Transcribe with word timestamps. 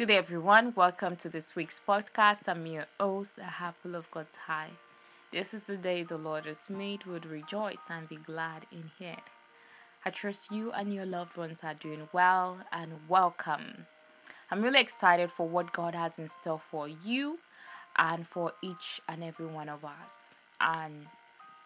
Good 0.00 0.08
day, 0.08 0.16
everyone. 0.16 0.72
Welcome 0.74 1.16
to 1.16 1.28
this 1.28 1.54
week's 1.54 1.78
podcast. 1.86 2.48
I'm 2.48 2.64
your 2.64 2.86
host, 2.98 3.36
the 3.36 3.44
apple 3.44 3.94
of 3.94 4.10
God's 4.10 4.34
high. 4.46 4.70
This 5.30 5.52
is 5.52 5.64
the 5.64 5.76
day 5.76 6.02
the 6.02 6.16
Lord 6.16 6.46
has 6.46 6.70
made. 6.70 7.04
Would 7.04 7.26
rejoice 7.26 7.84
and 7.86 8.08
be 8.08 8.16
glad 8.16 8.64
in 8.72 8.92
it. 8.98 9.20
I 10.02 10.08
trust 10.08 10.50
you 10.50 10.72
and 10.72 10.94
your 10.94 11.04
loved 11.04 11.36
ones 11.36 11.58
are 11.62 11.74
doing 11.74 12.08
well 12.14 12.60
and 12.72 12.92
welcome. 13.10 13.88
I'm 14.50 14.62
really 14.62 14.80
excited 14.80 15.32
for 15.36 15.46
what 15.46 15.74
God 15.74 15.94
has 15.94 16.18
in 16.18 16.28
store 16.28 16.62
for 16.70 16.88
you 16.88 17.40
and 17.98 18.26
for 18.26 18.54
each 18.62 19.02
and 19.06 19.22
every 19.22 19.44
one 19.44 19.68
of 19.68 19.84
us. 19.84 20.14
And 20.62 21.08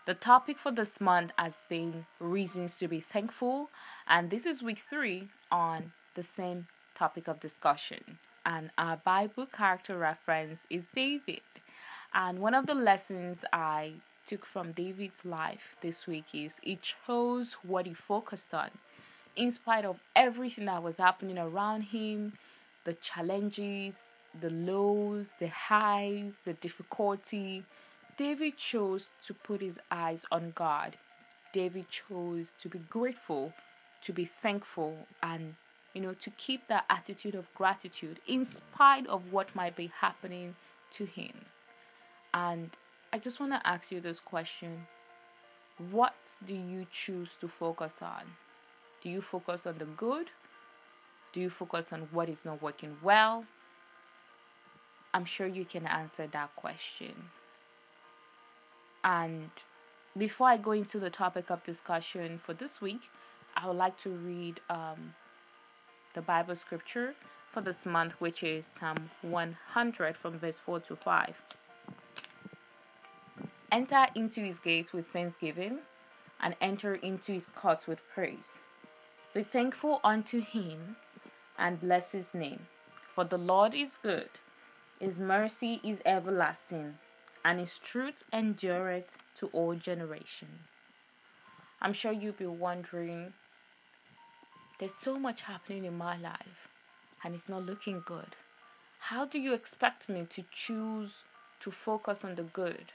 the 0.06 0.14
topic 0.14 0.58
for 0.58 0.72
this 0.72 1.00
month 1.00 1.30
has 1.38 1.58
been 1.68 2.06
reasons 2.18 2.78
to 2.78 2.88
be 2.88 2.98
thankful, 2.98 3.70
and 4.08 4.30
this 4.30 4.44
is 4.44 4.60
week 4.60 4.82
three 4.90 5.28
on 5.52 5.92
the 6.16 6.24
same 6.24 6.66
topic 6.94 7.28
of 7.28 7.40
discussion. 7.40 8.18
And 8.46 8.70
our 8.76 8.96
Bible 8.96 9.46
character 9.46 9.96
reference 9.96 10.60
is 10.68 10.84
David. 10.94 11.40
And 12.12 12.38
one 12.38 12.54
of 12.54 12.66
the 12.66 12.74
lessons 12.74 13.44
I 13.52 13.94
took 14.26 14.46
from 14.46 14.72
David's 14.72 15.24
life 15.24 15.76
this 15.82 16.06
week 16.06 16.26
is 16.32 16.56
he 16.62 16.78
chose 17.06 17.56
what 17.62 17.86
he 17.86 17.94
focused 17.94 18.54
on. 18.54 18.70
In 19.36 19.50
spite 19.50 19.84
of 19.84 19.98
everything 20.14 20.66
that 20.66 20.82
was 20.82 20.98
happening 20.98 21.38
around 21.38 21.82
him, 21.82 22.34
the 22.84 22.94
challenges, 22.94 23.96
the 24.38 24.50
lows, 24.50 25.30
the 25.40 25.48
highs, 25.48 26.34
the 26.44 26.52
difficulty, 26.52 27.64
David 28.16 28.56
chose 28.56 29.10
to 29.26 29.34
put 29.34 29.60
his 29.60 29.78
eyes 29.90 30.24
on 30.30 30.52
God. 30.54 30.96
David 31.52 31.88
chose 31.88 32.52
to 32.60 32.68
be 32.68 32.78
grateful, 32.78 33.52
to 34.02 34.12
be 34.12 34.24
thankful, 34.24 35.06
and 35.22 35.56
you 35.94 36.00
know, 36.00 36.12
to 36.12 36.30
keep 36.30 36.66
that 36.68 36.84
attitude 36.90 37.34
of 37.34 37.52
gratitude 37.54 38.18
in 38.26 38.44
spite 38.44 39.06
of 39.06 39.32
what 39.32 39.54
might 39.54 39.76
be 39.76 39.92
happening 40.00 40.56
to 40.90 41.04
him. 41.04 41.46
And 42.34 42.70
I 43.12 43.18
just 43.18 43.38
want 43.38 43.52
to 43.52 43.66
ask 43.66 43.92
you 43.92 44.00
this 44.00 44.18
question 44.18 44.88
What 45.78 46.14
do 46.44 46.54
you 46.54 46.86
choose 46.92 47.30
to 47.40 47.48
focus 47.48 47.94
on? 48.02 48.34
Do 49.02 49.08
you 49.08 49.22
focus 49.22 49.66
on 49.66 49.78
the 49.78 49.84
good? 49.84 50.30
Do 51.32 51.40
you 51.40 51.50
focus 51.50 51.92
on 51.92 52.08
what 52.10 52.28
is 52.28 52.44
not 52.44 52.60
working 52.60 52.96
well? 53.02 53.44
I'm 55.12 55.24
sure 55.24 55.46
you 55.46 55.64
can 55.64 55.86
answer 55.86 56.26
that 56.26 56.56
question. 56.56 57.30
And 59.04 59.50
before 60.16 60.48
I 60.48 60.56
go 60.56 60.72
into 60.72 60.98
the 60.98 61.10
topic 61.10 61.50
of 61.50 61.62
discussion 61.62 62.40
for 62.44 62.52
this 62.54 62.80
week, 62.80 63.02
I 63.56 63.68
would 63.68 63.76
like 63.76 64.00
to 64.02 64.10
read 64.10 64.60
um, 64.68 65.14
the 66.14 66.22
Bible 66.22 66.54
scripture 66.54 67.14
for 67.52 67.60
this 67.60 67.84
month, 67.84 68.12
which 68.20 68.42
is 68.42 68.68
Psalm 68.78 69.10
100 69.22 70.16
from 70.16 70.38
verse 70.38 70.58
4 70.64 70.80
to 70.80 70.96
5. 70.96 71.34
Enter 73.72 74.06
into 74.14 74.40
his 74.40 74.60
gates 74.60 74.92
with 74.92 75.08
thanksgiving 75.08 75.80
and 76.40 76.54
enter 76.60 76.94
into 76.94 77.32
his 77.32 77.48
courts 77.48 77.88
with 77.88 77.98
praise. 78.14 78.60
Be 79.34 79.42
thankful 79.42 80.00
unto 80.04 80.40
him 80.40 80.96
and 81.58 81.80
bless 81.80 82.12
his 82.12 82.32
name. 82.32 82.66
For 83.14 83.24
the 83.24 83.38
Lord 83.38 83.74
is 83.74 83.98
good, 84.00 84.30
his 85.00 85.18
mercy 85.18 85.80
is 85.82 85.98
everlasting, 86.06 86.98
and 87.44 87.58
his 87.58 87.78
truth 87.78 88.22
endureth 88.32 89.18
to 89.40 89.48
all 89.48 89.74
generations. 89.74 90.68
I'm 91.80 91.92
sure 91.92 92.12
you'll 92.12 92.32
be 92.32 92.46
wondering 92.46 93.32
there's 94.78 94.94
so 94.94 95.18
much 95.18 95.42
happening 95.42 95.84
in 95.84 95.96
my 95.96 96.16
life 96.16 96.68
and 97.22 97.34
it's 97.34 97.48
not 97.48 97.64
looking 97.64 98.02
good. 98.04 98.36
How 98.98 99.24
do 99.24 99.38
you 99.38 99.54
expect 99.54 100.08
me 100.08 100.26
to 100.30 100.44
choose 100.52 101.22
to 101.60 101.70
focus 101.70 102.24
on 102.24 102.34
the 102.34 102.42
good? 102.42 102.86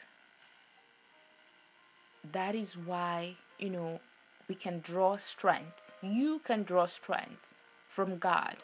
That 2.31 2.53
is 2.55 2.75
why, 2.75 3.37
you 3.57 3.69
know, 3.69 4.01
we 4.47 4.55
can 4.55 4.81
draw 4.81 5.17
strength. 5.17 5.91
You 6.01 6.41
can 6.43 6.63
draw 6.63 6.85
strength 6.85 7.53
from 7.87 8.17
God 8.17 8.57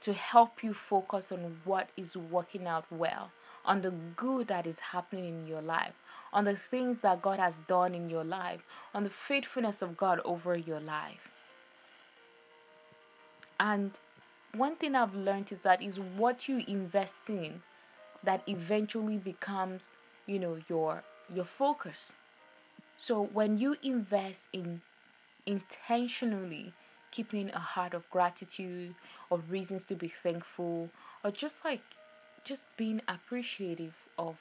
to 0.00 0.12
help 0.12 0.62
you 0.62 0.72
focus 0.72 1.30
on 1.30 1.60
what 1.64 1.90
is 1.96 2.16
working 2.16 2.66
out 2.66 2.86
well, 2.90 3.32
on 3.64 3.82
the 3.82 3.90
good 3.90 4.48
that 4.48 4.66
is 4.66 4.78
happening 4.78 5.28
in 5.28 5.46
your 5.46 5.60
life, 5.60 5.92
on 6.32 6.44
the 6.44 6.56
things 6.56 7.00
that 7.00 7.20
God 7.20 7.38
has 7.38 7.60
done 7.68 7.94
in 7.94 8.08
your 8.08 8.24
life, 8.24 8.60
on 8.94 9.04
the 9.04 9.10
faithfulness 9.10 9.82
of 9.82 9.96
God 9.96 10.20
over 10.24 10.56
your 10.56 10.80
life. 10.80 11.29
And 13.60 13.92
one 14.54 14.76
thing 14.76 14.94
I've 14.96 15.14
learned 15.14 15.52
is 15.52 15.60
that 15.60 15.82
is 15.82 16.00
what 16.00 16.48
you 16.48 16.64
invest 16.66 17.28
in 17.28 17.62
that 18.24 18.42
eventually 18.46 19.18
becomes, 19.18 19.90
you 20.26 20.38
know, 20.38 20.58
your 20.68 21.04
your 21.32 21.44
focus. 21.44 22.12
So 22.96 23.22
when 23.22 23.58
you 23.58 23.76
invest 23.82 24.44
in 24.52 24.80
intentionally 25.46 26.72
keeping 27.10 27.50
a 27.50 27.58
heart 27.58 27.92
of 27.94 28.08
gratitude 28.10 28.94
or 29.28 29.38
reasons 29.38 29.84
to 29.86 29.94
be 29.94 30.08
thankful 30.08 30.90
or 31.22 31.30
just 31.30 31.64
like 31.64 31.82
just 32.44 32.64
being 32.76 33.02
appreciative 33.06 33.94
of 34.18 34.36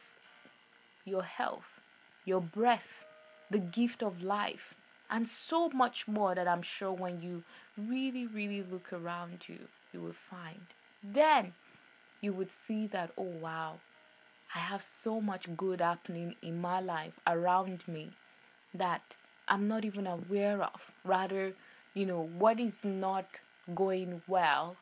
your 1.03 1.23
health, 1.23 1.79
your 2.25 2.41
breath, 2.41 3.03
the 3.51 3.59
gift 3.59 4.01
of 4.01 4.23
life, 4.23 4.73
and 5.09 5.27
so 5.27 5.69
much 5.69 6.07
more 6.07 6.35
that 6.35 6.47
I'm 6.47 6.61
sure 6.61 6.91
when 6.91 7.21
you 7.21 7.43
really, 7.77 8.25
really 8.25 8.63
look 8.63 8.93
around 8.93 9.45
you, 9.47 9.59
you 9.93 10.01
will 10.01 10.13
find. 10.13 10.67
Then 11.03 11.53
you 12.21 12.33
would 12.33 12.51
see 12.51 12.87
that, 12.87 13.11
oh 13.17 13.23
wow, 13.41 13.79
I 14.55 14.59
have 14.59 14.83
so 14.83 15.21
much 15.21 15.47
good 15.55 15.79
happening 15.81 16.35
in 16.41 16.59
my 16.59 16.79
life 16.79 17.19
around 17.25 17.87
me 17.87 18.11
that 18.73 19.15
I'm 19.47 19.67
not 19.67 19.85
even 19.85 20.07
aware 20.07 20.61
of. 20.61 20.91
Rather, 21.03 21.53
you 21.93 22.05
know, 22.05 22.29
what 22.37 22.59
is 22.59 22.83
not 22.83 23.25
going 23.73 24.21
well 24.27 24.75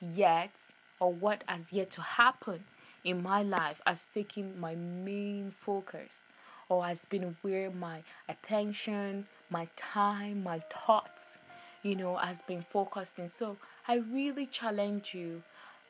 yet 0.00 0.52
or 0.98 1.12
what 1.12 1.42
has 1.46 1.72
yet 1.72 1.90
to 1.92 2.02
happen 2.02 2.64
in 3.04 3.22
my 3.22 3.42
life 3.42 3.80
has 3.86 4.06
taken 4.12 4.58
my 4.60 4.74
main 4.74 5.50
focus 5.50 6.24
or 6.68 6.84
has 6.84 7.04
been 7.04 7.36
where 7.42 7.70
my 7.70 8.02
attention, 8.28 9.26
my 9.50 9.68
time, 9.76 10.42
my 10.42 10.60
thoughts, 10.60 11.38
you 11.82 11.96
know, 11.96 12.16
has 12.16 12.38
been 12.42 12.62
focused 12.62 13.18
in. 13.18 13.28
So 13.28 13.56
I 13.88 13.96
really 13.96 14.46
challenge 14.46 15.12
you 15.14 15.42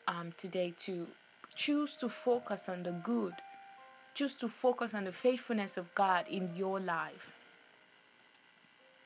um, 0.08 0.32
today 0.36 0.74
to 0.86 1.06
choose 1.54 1.94
to 2.00 2.08
focus 2.08 2.68
on 2.68 2.82
the 2.82 2.92
good, 2.92 3.34
choose 4.14 4.34
to 4.34 4.48
focus 4.48 4.94
on 4.94 5.04
the 5.04 5.12
faithfulness 5.12 5.76
of 5.76 5.94
God 5.94 6.24
in 6.28 6.54
your 6.56 6.80
life. 6.80 7.36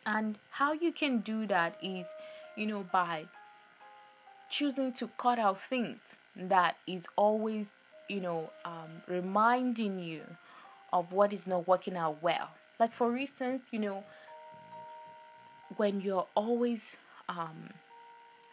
And 0.06 0.38
how 0.50 0.72
you 0.72 0.92
can 0.92 1.20
do 1.20 1.46
that 1.46 1.76
is, 1.82 2.06
you 2.56 2.66
know, 2.66 2.84
by 2.92 3.24
choosing 4.50 4.92
to 4.92 5.08
cut 5.18 5.38
out 5.38 5.58
things 5.58 5.98
that 6.36 6.76
is 6.86 7.06
always, 7.16 7.70
you 8.08 8.20
know, 8.20 8.50
um, 8.64 9.02
reminding 9.08 9.98
you 9.98 10.22
of 10.92 11.12
what 11.12 11.32
is 11.32 11.46
not 11.46 11.66
working 11.66 11.96
out 11.96 12.22
well. 12.22 12.50
Like, 12.78 12.92
for 12.92 13.16
instance, 13.16 13.62
you 13.70 13.78
know, 13.78 14.04
when 15.76 16.00
you're 16.00 16.26
always 16.34 16.96
um, 17.28 17.70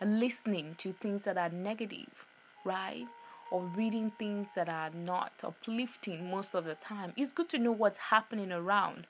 listening 0.01 0.75
to 0.79 0.93
things 0.93 1.23
that 1.23 1.37
are 1.37 1.49
negative, 1.49 2.25
right? 2.65 3.05
Or 3.51 3.63
reading 3.63 4.11
things 4.17 4.47
that 4.55 4.69
are 4.69 4.89
not 4.89 5.33
uplifting 5.43 6.29
most 6.29 6.53
of 6.55 6.65
the 6.65 6.75
time, 6.75 7.13
it's 7.17 7.31
good 7.31 7.49
to 7.49 7.59
know 7.59 7.71
what's 7.71 7.97
happening 8.09 8.51
around. 8.51 9.07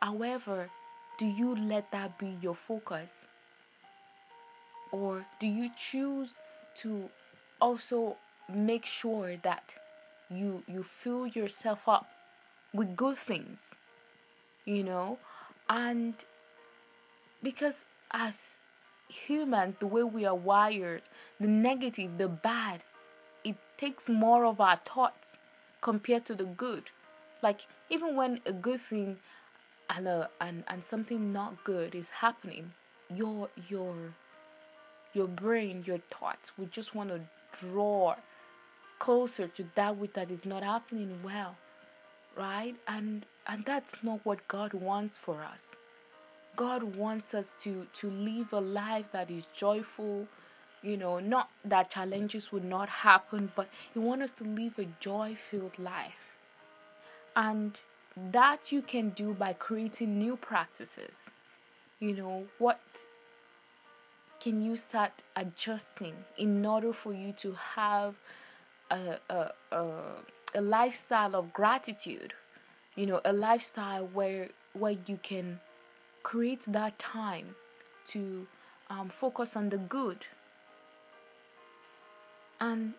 However, 0.00 0.70
do 1.18 1.26
you 1.26 1.54
let 1.54 1.90
that 1.92 2.18
be 2.18 2.38
your 2.40 2.54
focus? 2.54 3.12
Or 4.92 5.26
do 5.38 5.46
you 5.46 5.70
choose 5.76 6.34
to 6.76 7.10
also 7.60 8.16
make 8.52 8.86
sure 8.86 9.36
that 9.36 9.74
you 10.30 10.62
you 10.66 10.82
fill 10.82 11.26
yourself 11.26 11.88
up 11.88 12.08
with 12.72 12.96
good 12.96 13.18
things? 13.18 13.74
You 14.64 14.84
know? 14.84 15.18
And 15.68 16.14
because 17.42 17.84
as 18.10 18.34
humans, 19.08 19.76
the 19.80 19.86
way 19.86 20.02
we 20.02 20.24
are 20.24 20.34
wired, 20.34 21.02
the 21.38 21.48
negative, 21.48 22.18
the 22.18 22.28
bad, 22.28 22.84
it 23.44 23.56
takes 23.78 24.08
more 24.08 24.44
of 24.44 24.60
our 24.60 24.80
thoughts 24.84 25.36
compared 25.80 26.24
to 26.26 26.34
the 26.34 26.44
good. 26.44 26.84
Like 27.42 27.62
even 27.88 28.16
when 28.16 28.40
a 28.46 28.52
good 28.52 28.80
thing 28.80 29.18
and 29.88 30.06
a, 30.06 30.30
and 30.40 30.64
and 30.68 30.84
something 30.84 31.32
not 31.32 31.64
good 31.64 31.94
is 31.94 32.10
happening, 32.20 32.72
your 33.14 33.48
your 33.68 34.14
your 35.12 35.26
brain, 35.26 35.82
your 35.86 35.98
thoughts 35.98 36.52
would 36.56 36.70
just 36.70 36.94
want 36.94 37.10
to 37.10 37.20
draw 37.58 38.16
closer 38.98 39.48
to 39.48 39.64
that 39.74 39.96
which 39.96 40.12
that 40.12 40.30
is 40.30 40.44
not 40.44 40.62
happening 40.62 41.20
well, 41.24 41.56
right? 42.36 42.76
And 42.86 43.26
and 43.46 43.64
that's 43.64 43.94
not 44.02 44.20
what 44.24 44.46
God 44.46 44.74
wants 44.74 45.16
for 45.16 45.42
us. 45.42 45.74
God 46.56 46.96
wants 46.96 47.34
us 47.34 47.54
to, 47.62 47.86
to 48.00 48.10
live 48.10 48.52
a 48.52 48.60
life 48.60 49.06
that 49.12 49.30
is 49.30 49.44
joyful, 49.54 50.28
you 50.82 50.96
know, 50.96 51.18
not 51.18 51.50
that 51.64 51.90
challenges 51.90 52.52
would 52.52 52.64
not 52.64 52.88
happen, 52.88 53.52
but 53.54 53.68
He 53.92 53.98
wants 53.98 54.24
us 54.24 54.32
to 54.32 54.44
live 54.44 54.78
a 54.78 54.86
joy 55.00 55.36
filled 55.50 55.78
life. 55.78 56.34
And 57.36 57.78
that 58.16 58.72
you 58.72 58.82
can 58.82 59.10
do 59.10 59.32
by 59.32 59.52
creating 59.52 60.18
new 60.18 60.36
practices. 60.36 61.14
You 61.98 62.14
know, 62.14 62.46
what 62.58 62.80
can 64.40 64.62
you 64.62 64.76
start 64.76 65.12
adjusting 65.36 66.14
in 66.38 66.64
order 66.64 66.92
for 66.92 67.12
you 67.12 67.32
to 67.32 67.56
have 67.74 68.14
a, 68.90 69.18
a, 69.28 69.52
a, 69.70 69.94
a 70.54 70.60
lifestyle 70.60 71.36
of 71.36 71.52
gratitude? 71.52 72.32
You 72.96 73.06
know, 73.06 73.20
a 73.24 73.32
lifestyle 73.32 74.06
where 74.06 74.48
where 74.72 74.96
you 75.06 75.18
can 75.22 75.60
create 76.22 76.62
that 76.66 76.98
time 76.98 77.54
to 78.08 78.46
um, 78.88 79.08
focus 79.08 79.56
on 79.56 79.68
the 79.70 79.78
good. 79.78 80.26
And 82.60 82.94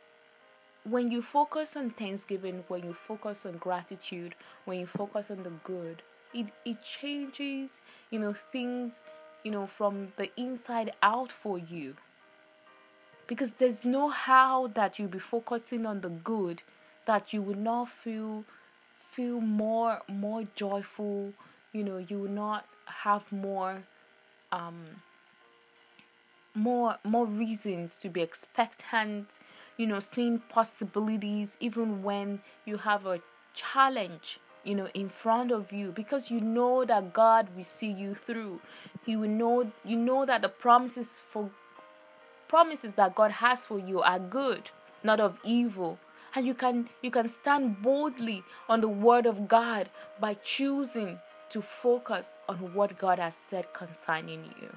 when 0.84 1.12
you 1.12 1.22
focus 1.22 1.76
on 1.76 1.92
Thanksgiving, 1.92 2.64
when 2.68 2.84
you 2.84 2.94
focus 2.94 3.46
on 3.46 3.58
gratitude, 3.58 4.36
when 4.66 4.80
you 4.80 4.88
focus 4.88 5.30
on 5.30 5.44
the 5.44 5.52
good, 5.64 6.02
it, 6.34 6.48
it 6.66 6.78
changes, 6.84 7.74
you 8.10 8.20
know, 8.20 8.34
things, 8.52 9.02
you 9.44 9.52
know, 9.52 9.68
from 9.68 10.14
the 10.18 10.32
inside 10.36 10.94
out 11.04 11.32
for 11.32 11.60
you. 11.60 11.96
Because 13.28 13.54
there's 13.54 13.86
no 13.86 14.10
how 14.10 14.68
that 14.68 14.98
you'll 14.98 15.08
be 15.08 15.20
focusing 15.20 15.86
on 15.86 16.02
the 16.02 16.10
good 16.10 16.64
that 17.06 17.34
you 17.34 17.42
will 17.42 17.56
not 17.56 17.90
feel 17.90 18.46
feel 19.12 19.42
more 19.42 20.02
more 20.08 20.44
joyful, 20.56 21.34
you 21.74 21.84
know, 21.84 21.98
you 21.98 22.20
will 22.20 22.30
not 22.30 22.66
have 22.86 23.32
more 23.32 23.84
um 24.52 25.02
more 26.54 26.98
more 27.04 27.26
reasons 27.26 27.96
to 28.02 28.10
be 28.10 28.20
expectant 28.22 29.30
you 29.78 29.88
know 29.88 30.02
seeing 30.02 30.40
possibilities 30.50 31.56
even 31.62 32.04
when 32.04 32.42
you 32.66 32.76
have 32.76 33.06
a 33.06 33.22
challenge 33.54 34.40
you 34.64 34.76
know 34.76 34.88
in 34.94 35.10
front 35.10 35.52
of 35.52 35.72
you. 35.72 35.92
Because 35.92 36.30
you 36.30 36.42
know 36.42 36.86
that 36.86 37.14
God 37.14 37.50
will 37.56 37.64
see 37.64 37.92
you 37.92 38.16
through. 38.16 38.62
You 39.06 39.20
will 39.20 39.30
know 39.30 39.72
you 39.86 39.96
know 39.96 40.26
that 40.26 40.42
the 40.42 40.50
promises 40.50 41.08
for 41.30 41.50
promises 42.48 42.96
that 42.96 43.16
God 43.16 43.32
has 43.32 43.66
for 43.66 43.80
you 43.80 44.02
are 44.02 44.20
good 44.20 44.70
not 45.04 45.20
of 45.20 45.38
evil. 45.44 46.00
And 46.34 46.46
you 46.46 46.54
can 46.54 46.90
you 47.02 47.12
can 47.12 47.28
stand 47.28 47.82
boldly 47.82 48.44
on 48.70 48.82
the 48.82 48.88
word 48.88 49.26
of 49.26 49.48
God 49.48 49.90
by 50.20 50.36
choosing 50.36 51.20
to 51.52 51.62
focus 51.62 52.40
on 52.50 52.74
what 52.74 52.98
God 52.98 53.20
has 53.20 53.36
said 53.36 53.74
concerning 53.74 54.46
you 54.62 54.70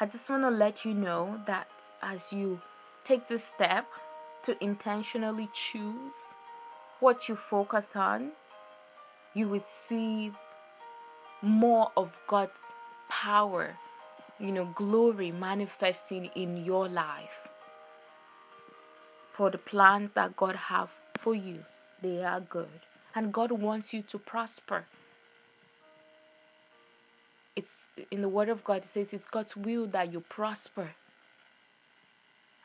I 0.00 0.06
just 0.06 0.28
want 0.28 0.42
to 0.42 0.50
let 0.50 0.84
you 0.84 0.92
know 0.92 1.40
that 1.46 1.68
as 2.02 2.32
you 2.32 2.60
take 3.04 3.28
this 3.28 3.44
step 3.44 3.86
to 4.42 4.62
intentionally 4.62 5.48
choose 5.54 6.12
what 6.98 7.28
you 7.28 7.36
focus 7.36 7.90
on, 7.94 8.32
you 9.34 9.48
will 9.48 9.64
see 9.88 10.32
more 11.42 11.92
of 11.96 12.18
God's 12.26 12.60
power, 13.08 13.76
you 14.40 14.50
know, 14.50 14.66
glory 14.74 15.30
manifesting 15.30 16.26
in 16.34 16.64
your 16.64 16.88
life. 16.88 17.48
For 19.32 19.48
the 19.48 19.58
plans 19.58 20.14
that 20.14 20.36
God 20.36 20.56
have 20.56 20.90
for 21.18 21.36
you, 21.36 21.64
they 22.02 22.24
are 22.24 22.40
good. 22.40 22.80
And 23.14 23.32
God 23.32 23.52
wants 23.52 23.92
you 23.92 24.02
to 24.02 24.18
prosper 24.18 24.86
it's 27.56 27.82
in 28.10 28.22
the 28.22 28.28
word 28.28 28.48
of 28.48 28.64
God 28.64 28.78
it 28.78 28.84
says 28.84 29.12
it's 29.12 29.26
God's 29.26 29.56
will 29.56 29.86
that 29.86 30.12
you 30.12 30.20
prosper 30.20 30.94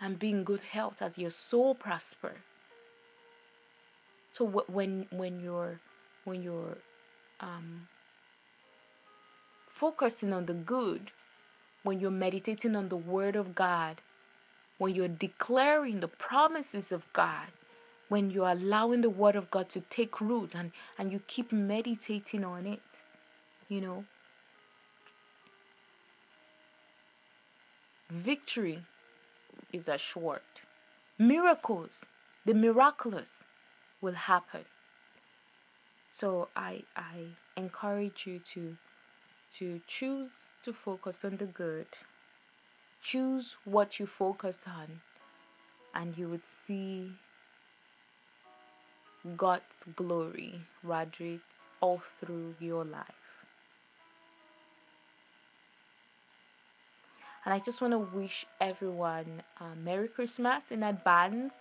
and 0.02 0.18
be 0.18 0.30
in 0.30 0.44
good 0.44 0.62
health 0.62 1.02
as 1.02 1.18
your 1.18 1.30
soul 1.30 1.76
prosper. 1.76 2.38
So 4.34 4.46
when 4.46 5.08
when 5.12 5.40
you're 5.42 5.80
when 6.24 6.42
you're 6.42 6.78
um, 7.40 7.88
focusing 9.68 10.34
on 10.34 10.46
the 10.46 10.54
good, 10.54 11.12
when 11.84 12.00
you're 12.00 12.12
meditating 12.12 12.76
on 12.76 12.90
the 12.90 12.96
word 12.98 13.36
of 13.36 13.54
God, 13.56 14.02
when 14.78 14.96
you're 14.96 15.08
declaring 15.08 16.00
the 16.00 16.08
promises 16.08 16.92
of 16.92 17.12
God, 17.14 17.48
when 18.10 18.32
you're 18.32 18.50
allowing 18.50 19.02
the 19.02 19.10
word 19.10 19.36
of 19.36 19.50
God 19.50 19.70
to 19.70 19.82
take 19.90 20.20
root 20.20 20.54
and, 20.54 20.72
and 20.98 21.12
you 21.12 21.22
keep 21.28 21.52
meditating 21.52 22.44
on 22.44 22.66
it, 22.66 22.82
you 23.70 23.80
know, 23.80 24.06
victory 28.10 28.84
is 29.72 29.88
assured. 29.88 30.42
Miracles, 31.18 32.02
the 32.46 32.54
miraculous 32.54 33.44
will 34.02 34.14
happen. 34.14 34.66
So 36.12 36.50
I 36.56 36.84
I 36.96 37.36
encourage 37.56 38.26
you 38.26 38.40
to 38.54 38.78
to 39.58 39.82
choose 39.88 40.32
to 40.66 40.74
focus 40.74 41.24
on 41.24 41.38
the 41.38 41.46
good. 41.46 41.88
Choose 43.02 43.56
what 43.64 44.00
you 44.00 44.08
focus 44.08 44.60
on 44.66 45.02
and 45.94 46.18
you 46.18 46.28
would 46.30 46.42
see 46.66 47.14
God's 49.36 49.84
glory 49.96 50.62
radiate 50.84 51.42
all 51.82 52.02
through 52.20 52.56
your 52.60 52.86
life. 52.86 53.06
And 57.46 57.54
I 57.54 57.60
just 57.60 57.82
want 57.82 57.94
to 57.94 58.00
wish 58.00 58.46
everyone 58.60 59.44
a 59.60 59.76
Merry 59.76 60.08
Christmas 60.08 60.72
in 60.72 60.84
advance. 60.84 61.56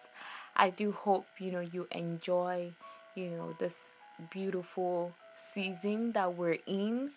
I 0.57 0.71
do 0.71 0.93
hope 0.93 1.27
you 1.39 1.53
know 1.53 1.61
you 1.61 1.87
enjoy 1.93 2.73
you 3.15 3.31
know 3.31 3.55
this 3.59 3.77
beautiful 4.31 5.13
season 5.55 6.13
that 6.13 6.37
we're 6.37 6.59
in, 6.67 7.13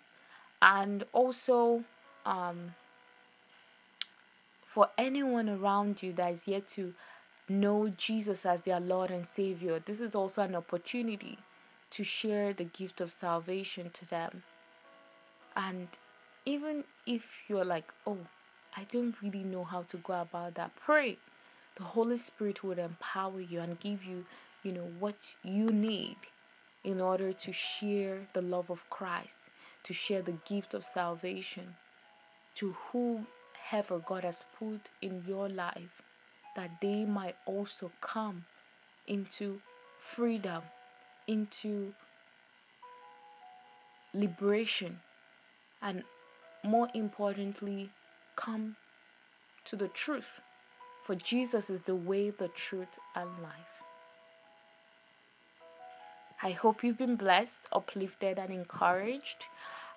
and 0.62 1.04
also 1.12 1.84
um, 2.26 2.76
for 4.64 4.90
anyone 4.98 5.50
around 5.50 6.02
you 6.02 6.14
that 6.14 6.32
is 6.32 6.48
yet 6.48 6.68
to 6.70 6.94
know 7.50 7.90
Jesus 7.90 8.46
as 8.46 8.62
their 8.62 8.80
Lord 8.80 9.12
and 9.12 9.26
Savior, 9.28 9.80
this 9.80 10.00
is 10.00 10.16
also 10.16 10.42
an 10.42 10.56
opportunity 10.56 11.40
to 11.92 12.04
share 12.04 12.54
the 12.54 12.64
gift 12.64 13.02
of 13.02 13.12
salvation 13.12 13.90
to 13.94 14.06
them. 14.10 14.44
And 15.56 15.90
even 16.46 16.86
if 17.06 17.24
you're 17.48 17.66
like, 17.66 17.92
oh, 18.08 18.20
I 18.75 18.86
don't 18.89 19.15
really 19.22 19.44
know 19.44 19.63
how 19.63 19.84
to 19.84 19.98
go 19.98 20.22
about 20.22 20.56
that. 20.56 20.72
Pray. 20.75 21.18
The 21.75 21.84
Holy 21.84 22.18
Spirit 22.18 22.63
would 22.63 22.80
empower 22.80 23.42
you 23.42 23.60
and 23.60 23.80
give 23.80 24.04
you, 24.04 24.25
you 24.63 24.72
know, 24.72 24.89
what 25.00 25.18
you 25.44 25.72
need 25.72 26.18
in 26.84 27.00
order 27.00 27.34
to 27.34 27.54
share 27.54 28.27
the 28.34 28.42
love 28.42 28.70
of 28.70 28.89
Christ, 28.89 29.38
to 29.84 29.94
share 29.94 30.22
the 30.22 30.38
gift 30.48 30.74
of 30.74 30.86
salvation 30.86 31.75
to 32.56 32.75
whoever 32.92 34.00
God 34.00 34.24
has 34.24 34.46
put 34.58 34.89
in 35.01 35.24
your 35.27 35.48
life, 35.50 36.01
that 36.55 36.81
they 36.81 37.05
might 37.05 37.36
also 37.46 37.91
come 38.01 38.46
into 39.08 39.62
freedom, 40.00 40.63
into 41.27 41.93
liberation, 44.13 45.00
and 45.81 46.03
more 46.63 46.89
importantly, 46.93 47.89
come 48.36 48.75
to 49.65 49.75
the 49.75 49.88
truth. 49.88 50.41
For 51.03 51.15
Jesus 51.15 51.70
is 51.70 51.84
the 51.84 51.96
way, 51.96 52.29
the 52.29 52.48
truth, 52.50 53.00
and 53.15 53.29
life. 53.41 53.72
I 56.43 56.51
hope 56.51 56.84
you've 56.84 56.98
been 56.98 57.15
blessed, 57.15 57.67
uplifted, 57.72 58.39
and 58.39 58.51
encouraged. 58.51 59.46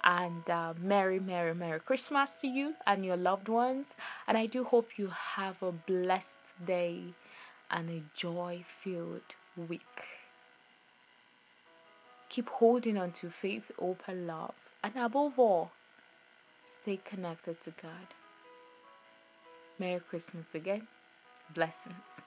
And 0.03 0.49
uh, 0.51 0.75
Merry, 0.79 1.19
Merry, 1.19 1.55
Merry 1.55 1.81
Christmas 1.81 2.37
to 2.37 2.47
you 2.47 2.75
and 2.87 3.05
your 3.05 3.17
loved 3.17 3.49
ones. 3.49 3.89
And 4.29 4.37
I 4.37 4.45
do 4.45 4.65
hope 4.65 4.99
you 4.99 5.11
have 5.37 5.63
a 5.63 5.73
blessed 5.73 6.37
day 6.67 7.15
and 7.71 7.91
a 7.91 8.03
joy 8.17 8.65
filled 8.83 9.23
week. 9.57 9.81
Keep 12.29 12.49
holding 12.49 12.99
on 12.99 13.13
to 13.13 13.31
faith, 13.31 13.71
hope, 13.79 14.03
and 14.07 14.27
love. 14.27 14.55
And 14.83 14.97
above 14.97 15.39
all, 15.39 15.73
stay 16.65 17.01
connected 17.05 17.61
to 17.63 17.71
God. 17.71 18.09
Merry 19.79 20.01
Christmas 20.01 20.55
again. 20.55 20.87
Blessings. 21.55 22.24